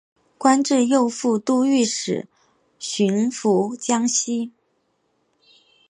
[0.35, 2.27] 官至左副都御史
[2.79, 4.51] 巡抚江西。